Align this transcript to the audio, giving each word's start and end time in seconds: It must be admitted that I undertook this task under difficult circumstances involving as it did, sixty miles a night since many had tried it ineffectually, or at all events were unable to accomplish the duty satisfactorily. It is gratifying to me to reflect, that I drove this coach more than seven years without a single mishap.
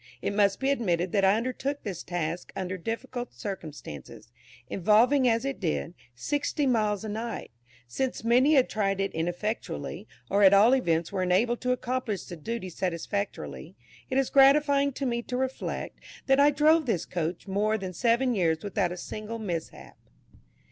It 0.19 0.33
must 0.33 0.59
be 0.59 0.71
admitted 0.71 1.11
that 1.11 1.23
I 1.23 1.35
undertook 1.37 1.83
this 1.83 2.01
task 2.01 2.51
under 2.55 2.75
difficult 2.75 3.35
circumstances 3.35 4.29
involving 4.67 5.27
as 5.29 5.45
it 5.45 5.59
did, 5.59 5.93
sixty 6.15 6.65
miles 6.65 7.03
a 7.05 7.09
night 7.09 7.51
since 7.87 8.23
many 8.23 8.55
had 8.55 8.67
tried 8.67 8.99
it 8.99 9.11
ineffectually, 9.13 10.07
or 10.27 10.41
at 10.41 10.55
all 10.55 10.73
events 10.75 11.11
were 11.11 11.21
unable 11.21 11.55
to 11.57 11.71
accomplish 11.71 12.23
the 12.25 12.35
duty 12.35 12.69
satisfactorily. 12.69 13.75
It 14.09 14.17
is 14.17 14.31
gratifying 14.31 14.91
to 14.93 15.05
me 15.05 15.21
to 15.21 15.37
reflect, 15.37 15.99
that 16.25 16.39
I 16.39 16.49
drove 16.49 16.87
this 16.87 17.05
coach 17.05 17.47
more 17.47 17.77
than 17.77 17.93
seven 17.93 18.33
years 18.33 18.63
without 18.63 18.91
a 18.91 18.97
single 18.97 19.37
mishap. 19.37 19.97